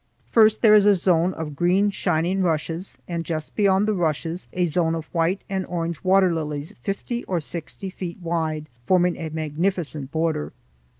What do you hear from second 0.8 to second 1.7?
a zone of